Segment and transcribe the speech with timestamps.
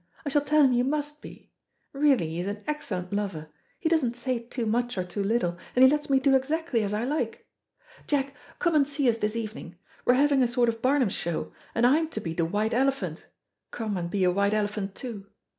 [0.25, 1.51] I shall tell him you must be.
[1.93, 5.83] Really he is an excellent lover; he doesn't say too much or too little, and
[5.85, 7.45] he lets me do exactly as I like.
[8.07, 11.85] Jack, come and see us this evening; we're having a sort of Barnum's Show, and
[11.85, 13.27] I'm to be the white elephant.
[13.69, 15.27] Come and be a white elephant too.